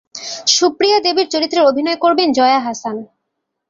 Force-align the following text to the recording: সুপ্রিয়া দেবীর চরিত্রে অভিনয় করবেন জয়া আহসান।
সুপ্রিয়া 0.47 0.97
দেবীর 0.99 1.27
চরিত্রে 1.29 1.59
অভিনয় 1.61 1.97
করবেন 2.03 2.27
জয়া 2.31 2.57
আহসান। 2.61 2.97